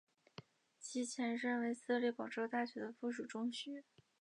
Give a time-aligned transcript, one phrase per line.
[0.79, 3.83] 其前身为私立广州大学的附属中学。